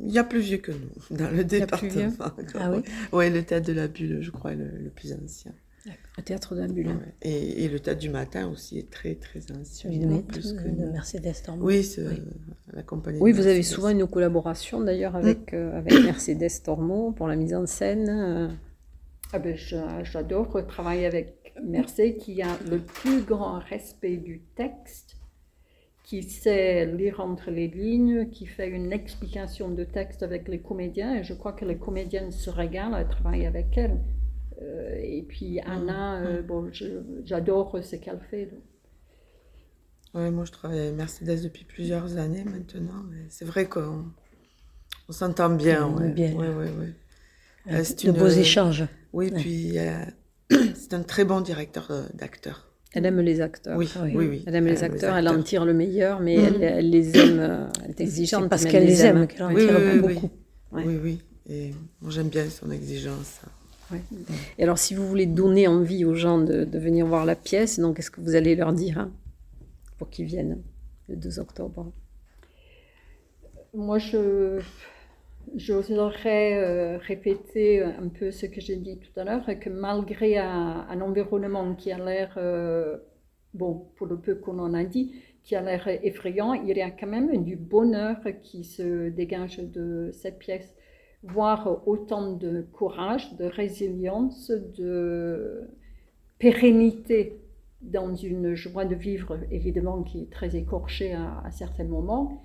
Il 0.05 0.11
y 0.13 0.19
a 0.19 0.25
plus 0.25 0.41
vieux 0.41 0.59
que 0.59 0.73
nous 0.73 1.17
dans 1.17 1.31
le 1.31 1.45
département. 1.45 2.11
Ah 2.55 2.73
oui 2.73 2.83
Ouais, 3.13 3.31
le 3.31 3.45
théâtre 3.45 3.69
de 3.69 3.73
la 3.73 3.87
Bulle, 3.87 4.19
je 4.23 4.31
crois, 4.33 4.53
est 4.53 4.57
le, 4.57 4.71
le 4.77 4.91
plus 4.91 5.13
ancien. 5.13 5.53
Le 6.17 6.23
théâtre 6.23 6.55
d'Ambulance. 6.55 6.95
Ouais. 7.01 7.15
Et, 7.23 7.65
et 7.65 7.69
le 7.69 7.81
théâtre 7.81 8.01
du 8.01 8.09
matin 8.11 8.49
aussi 8.49 8.79
est 8.79 8.91
très 8.91 9.15
très 9.17 9.41
ancien. 9.51 9.91
Plus 10.29 10.53
que 10.53 10.63
de 10.63 10.69
nous. 10.69 10.93
Mercedes 10.93 11.33
Tormo. 11.45 11.65
Oui, 11.67 11.85
la 12.73 12.83
compagnie. 12.83 13.19
Oui, 13.21 13.33
de 13.33 13.37
vous 13.39 13.47
avez 13.47 13.57
Mercedes. 13.57 13.75
souvent 13.75 13.89
une 13.89 14.07
collaboration 14.07 14.81
d'ailleurs 14.81 15.17
avec, 15.17 15.53
euh, 15.55 15.77
avec 15.77 15.93
Mercedes 16.05 16.63
Tormo 16.65 17.11
pour 17.13 17.27
la 17.27 17.35
mise 17.37 17.55
en 17.55 17.67
scène. 17.67 18.09
euh. 18.09 18.49
Ah 19.33 19.39
ben, 19.39 19.57
j'a- 19.57 20.05
J'adore 20.05 20.65
travailler 20.69 21.07
avec 21.07 21.53
Mercé 21.63 22.17
qui 22.17 22.43
a 22.43 22.49
le 22.71 22.79
plus 22.79 23.23
grand 23.23 23.59
respect 23.59 24.17
du 24.19 24.41
texte, 24.55 25.17
qui 26.05 26.23
sait 26.23 26.87
lire 26.87 27.21
entre 27.21 27.51
les 27.51 27.67
lignes, 27.69 28.29
qui 28.31 28.47
fait 28.47 28.69
une 28.69 28.93
explication 28.93 29.69
de 29.71 29.85
texte 29.85 30.23
avec 30.23 30.47
les 30.49 30.59
comédiens. 30.61 31.17
Et 31.17 31.25
je 31.25 31.33
crois 31.35 31.53
que 31.55 31.65
les 31.65 31.77
comédiennes 31.77 32.31
se 32.31 32.51
régalent 32.51 32.95
à 32.95 33.05
travailler 33.05 33.47
avec 33.47 33.77
elle. 33.79 33.99
Euh, 34.63 34.95
et 35.03 35.23
puis 35.23 35.61
Anna, 35.61 36.17
euh, 36.21 36.43
bon, 36.43 36.69
je- 36.73 37.03
j'adore 37.25 37.79
ce 37.83 37.97
qu'elle 37.97 38.21
fait. 38.31 38.47
donc. 38.47 38.61
Ouais, 40.15 40.31
moi, 40.31 40.45
je 40.45 40.53
travaille 40.53 40.79
avec 40.79 40.95
Mercedes 40.95 41.43
depuis 41.43 41.65
plusieurs 41.65 42.17
années 42.19 42.45
maintenant. 42.45 43.03
C'est 43.31 43.45
vrai 43.47 43.67
qu'on 43.67 44.05
on 45.09 45.13
s'entend 45.13 45.51
bien. 45.51 45.87
On 45.87 45.97
Ouais. 45.97 46.11
bien. 46.13 46.33
Ouais, 46.35 46.49
ouais, 46.49 46.71
ouais. 46.71 46.95
Euh, 47.73 47.81
c'est 47.85 48.05
de 48.05 48.11
une- 48.11 48.19
beaux 48.19 48.29
échanges. 48.29 48.85
Oui, 49.13 49.31
Ouais. 49.31 49.41
puis 49.41 49.79
euh, 49.79 50.05
c'est 50.75 50.93
un 50.95 51.03
très 51.03 51.25
bon 51.25 51.41
directeur 51.41 51.91
d'acteurs. 52.15 52.69
Elle 52.95 53.07
aime 53.07 53.21
les 53.21 53.41
acteurs. 53.41 53.79
Oui, 53.79 53.91
Oui. 54.03 54.13
oui, 54.15 54.27
oui. 54.29 54.45
Elle 54.47 54.55
aime 54.57 54.67
les 54.67 54.85
acteurs, 54.85 55.17
elle 55.17 55.29
en 55.29 55.43
tire 55.43 55.65
le 55.65 55.73
meilleur, 55.73 56.21
mais 56.21 56.35
elle, 56.35 56.63
elle 56.63 56.91
les 56.91 57.17
aime. 57.17 57.71
Elle 57.85 57.91
est 57.91 58.01
exigeante. 58.03 58.51
Parce 58.51 58.65
qu'elle 58.67 58.83
elle 58.83 58.89
les 58.89 59.03
aime 59.07 59.27
qu'elle 59.27 59.45
en 59.45 59.55
Oui, 59.55 59.67
tire 59.67 59.77
oui, 59.79 59.91
oui, 60.03 60.15
beaucoup. 60.15 60.31
Ouais. 60.73 60.83
Oui, 60.87 60.99
oui. 61.03 61.23
Et 61.49 61.71
moi, 62.03 62.11
j'aime 62.11 62.29
bien 62.29 62.49
son 62.51 62.71
exigence. 62.71 63.41
Et 64.59 64.63
alors, 64.65 64.79
si 64.79 64.95
vous 64.95 65.07
voulez 65.07 65.27
donner 65.27 65.67
envie 65.69 66.05
aux 66.05 66.15
gens 66.15 66.39
de, 66.39 66.65
de 66.65 66.79
venir 66.79 67.07
voir 67.07 67.25
la 67.25 67.37
pièce, 67.37 67.79
donc 67.81 67.97
qu'est-ce 67.97 68.11
que 68.11 68.21
vous 68.21 68.35
allez 68.35 68.55
leur 68.57 68.73
dire 68.73 68.99
hein, 68.99 69.13
pour 69.99 70.11
qu'ils 70.11 70.27
viennent 70.27 70.63
le 71.09 71.17
2 71.17 71.39
octobre? 71.41 71.93
Moi, 73.75 73.99
je, 73.99 74.61
j'oserais 75.57 76.59
euh, 76.59 76.99
répéter 76.99 77.83
un 77.83 78.09
peu 78.09 78.31
ce 78.31 78.47
que 78.47 78.61
j'ai 78.61 78.77
dit 78.77 78.99
tout 78.99 79.19
à 79.21 79.25
l'heure, 79.25 79.47
que 79.61 79.71
malgré 79.71 80.39
un, 80.39 80.87
un 80.89 81.01
environnement 81.01 81.75
qui 81.75 81.93
a 81.93 81.99
l'air, 81.99 82.35
euh, 82.37 82.99
bon, 83.55 83.87
pour 83.97 84.07
le 84.07 84.19
peu 84.19 84.35
qu'on 84.37 84.59
en 84.59 84.75
a 84.75 84.85
dit, 84.85 85.15
qui 85.43 85.57
a 85.57 85.63
l'air 85.63 85.89
effrayant, 85.89 86.53
il 86.55 86.77
y 86.77 86.83
a 86.83 86.91
quand 86.91 87.07
même 87.09 87.45
du 87.45 87.57
bonheur 87.57 88.19
qui 88.43 88.65
se 88.65 89.09
dégage 89.11 89.59
de 89.59 90.11
cette 90.13 90.39
pièce. 90.39 90.75
Voir 91.23 91.87
autant 91.87 92.33
de 92.33 92.63
courage, 92.73 93.37
de 93.37 93.45
résilience, 93.45 94.51
de 94.51 95.69
pérennité 96.39 97.39
dans 97.83 98.15
une 98.15 98.55
joie 98.55 98.85
de 98.85 98.95
vivre, 98.95 99.39
évidemment, 99.51 100.03
qui 100.03 100.23
est 100.23 100.31
très 100.31 100.57
écorchée 100.57 101.13
à, 101.13 101.51
certains 101.51 101.85
moments. 101.85 102.43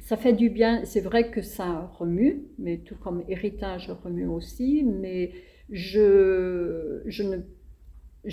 Ça 0.00 0.16
fait 0.16 0.32
du 0.32 0.48
bien, 0.48 0.84
c'est 0.84 1.00
vrai 1.00 1.30
que 1.30 1.42
ça 1.42 1.90
remue, 1.98 2.44
mais 2.58 2.78
tout 2.78 2.94
comme 2.96 3.24
héritage 3.28 3.90
remue 4.04 4.26
aussi, 4.26 4.84
mais 4.84 5.32
je, 5.70 7.02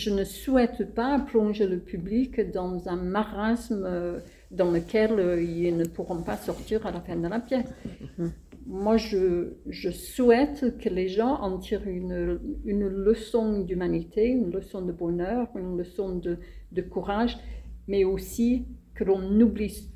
ne, 0.09 0.23
souhaite 0.23 0.93
pas 0.93 1.19
plonger 1.19 1.67
le 1.67 1.79
public 1.79 2.51
dans 2.51 2.87
un 2.87 2.97
marasme 2.97 4.21
dans 4.51 4.71
lequel 4.71 5.41
ils 5.41 5.75
ne 5.75 5.85
pourront 5.85 6.21
pas 6.21 6.37
sortir 6.37 6.85
à 6.85 6.91
la 6.91 7.01
fin 7.01 7.15
de 7.15 7.27
la 7.27 7.39
pièce. 7.39 7.73
Moi, 8.67 8.97
je, 8.97 9.53
je 9.67 9.91
souhaite 9.91 10.77
que 10.79 10.89
les 10.89 11.07
gens 11.07 11.35
en 11.35 11.59
tirent 11.59 11.87
une, 11.87 12.39
une 12.65 12.87
leçon 12.87 13.61
d'humanité, 13.61 14.27
une 14.27 14.51
leçon 14.51 14.81
de 14.81 14.91
bonheur, 14.91 15.47
une 15.55 15.77
leçon 15.77 16.15
de, 16.15 16.39
de 16.71 16.81
courage, 16.81 17.37
mais 17.87 18.03
aussi 18.03 18.65
que 18.95 19.03
l'on 19.03 19.19
n'oublie 19.19 19.91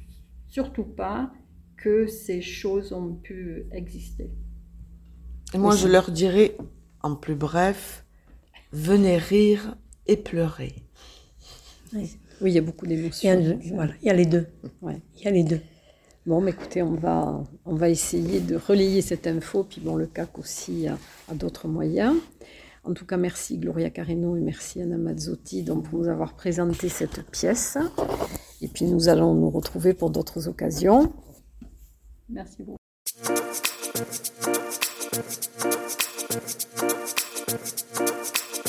surtout 0.48 0.84
pas 0.84 1.32
que 1.78 2.08
ces 2.08 2.42
choses 2.42 2.94
ont 2.94 3.14
pu 3.14 3.66
exister. 3.72 4.30
Et 5.54 5.58
moi, 5.58 5.76
je 5.76 5.88
leur 5.88 6.12
dirais, 6.12 6.56
en 7.02 7.16
plus 7.16 7.36
bref, 7.36 8.06
venez 8.72 9.18
rire 9.18 9.76
et 10.06 10.18
pleurer. 10.18 10.76
Oui, 11.94 12.18
il 12.42 12.50
y 12.50 12.58
a 12.58 12.62
beaucoup 12.62 12.86
d'émotions. 12.86 13.58
voilà, 13.74 13.94
il 14.02 14.08
y 14.08 14.10
a 14.10 14.14
les 14.14 14.26
deux. 14.26 14.46
Ouais. 14.82 15.02
Il 15.18 15.24
y 15.24 15.28
a 15.28 15.32
les 15.32 15.44
deux. 15.44 15.60
Bon, 16.30 16.42
mais 16.42 16.52
écoutez, 16.52 16.84
on 16.84 16.94
va, 16.94 17.44
on 17.66 17.74
va 17.74 17.90
essayer 17.90 18.40
de 18.40 18.56
relayer 18.56 19.02
cette 19.02 19.26
info, 19.26 19.64
puis 19.64 19.82
bon, 19.82 19.96
le 19.96 20.06
CAC 20.06 20.38
aussi 20.38 20.88
a, 20.88 20.96
d'autres 21.34 21.68
moyens. 21.68 22.18
En 22.84 22.94
tout 22.94 23.04
cas, 23.04 23.18
merci 23.18 23.58
Gloria 23.58 23.90
Carreno 23.90 24.38
et 24.38 24.40
merci 24.40 24.80
Anna 24.80 24.98
Mazzotti 24.98 25.64
donc, 25.64 25.90
pour 25.90 25.98
nous 25.98 26.08
avoir 26.08 26.36
présenté 26.36 26.88
cette 26.88 27.24
pièce. 27.32 27.80
Et 28.62 28.68
puis 28.68 28.86
nous 28.86 29.10
allons 29.10 29.34
nous 29.34 29.50
retrouver 29.50 29.96
pour 29.96 30.12
d'autres 30.12 30.48
occasions. 30.48 31.12
Merci 32.30 32.62
beaucoup. 32.62 32.78